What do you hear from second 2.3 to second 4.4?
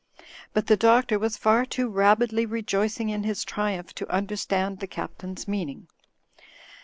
rejoicing in his triumph to under